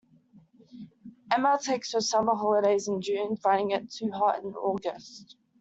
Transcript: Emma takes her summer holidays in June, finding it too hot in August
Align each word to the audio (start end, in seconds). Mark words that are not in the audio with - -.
Emma 1.31 1.59
takes 1.61 1.93
her 1.93 2.01
summer 2.01 2.33
holidays 2.33 2.87
in 2.87 3.03
June, 3.03 3.35
finding 3.37 3.69
it 3.69 3.91
too 3.91 4.09
hot 4.09 4.41
in 4.43 4.51
August 4.55 5.35